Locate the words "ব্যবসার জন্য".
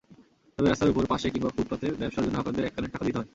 1.99-2.37